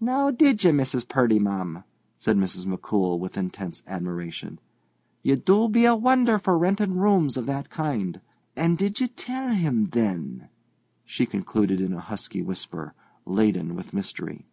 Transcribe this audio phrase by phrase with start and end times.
[0.00, 1.06] "Now, did ye, Mrs.
[1.06, 1.84] Purdy, ma'am?"
[2.16, 2.64] said Mrs.
[2.64, 4.58] McCool, with intense admiration.
[5.22, 8.22] "You do be a wonder for rentin' rooms of that kind.
[8.56, 10.48] And did ye tell him, then?"
[11.04, 12.94] she concluded in a husky whisper,
[13.26, 14.46] laden with mystery.